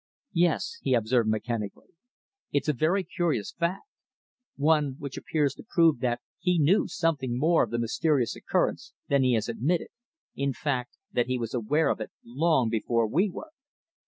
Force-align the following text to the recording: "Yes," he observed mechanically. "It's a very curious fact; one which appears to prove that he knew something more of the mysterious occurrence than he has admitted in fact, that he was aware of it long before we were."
"Yes," 0.33 0.79
he 0.81 0.95
observed 0.95 1.29
mechanically. 1.29 1.89
"It's 2.51 2.67
a 2.67 2.73
very 2.73 3.03
curious 3.03 3.51
fact; 3.53 3.83
one 4.55 4.95
which 4.97 5.15
appears 5.15 5.53
to 5.53 5.65
prove 5.69 5.99
that 5.99 6.21
he 6.39 6.57
knew 6.57 6.87
something 6.87 7.37
more 7.37 7.61
of 7.63 7.69
the 7.69 7.77
mysterious 7.77 8.35
occurrence 8.35 8.93
than 9.09 9.21
he 9.21 9.33
has 9.35 9.47
admitted 9.47 9.89
in 10.35 10.53
fact, 10.53 10.97
that 11.11 11.27
he 11.27 11.37
was 11.37 11.53
aware 11.53 11.89
of 11.89 12.01
it 12.01 12.09
long 12.25 12.67
before 12.67 13.05
we 13.05 13.29
were." 13.29 13.51